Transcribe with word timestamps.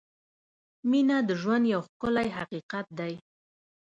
•مینه 0.89 1.17
د 1.27 1.29
ژوند 1.41 1.65
یو 1.73 1.81
ښکلی 1.87 2.27
حقیقت 2.37 2.85
دی. 2.99 3.13